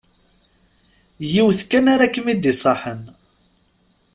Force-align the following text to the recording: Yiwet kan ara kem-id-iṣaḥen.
Yiwet 1.31 1.61
kan 1.69 1.85
ara 1.93 2.13
kem-id-iṣaḥen. 2.13 3.01